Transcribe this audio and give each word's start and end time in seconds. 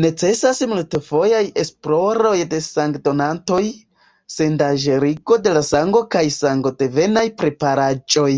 Necesas 0.00 0.58
multfojaj 0.72 1.40
esploroj 1.62 2.34
de 2.50 2.60
sangdonantoj, 2.68 3.62
sendanĝerigo 4.36 5.40
de 5.48 5.56
la 5.60 5.64
sango 5.72 6.06
kaj 6.18 6.24
sangodevenaj 6.38 7.26
preparaĵoj. 7.44 8.32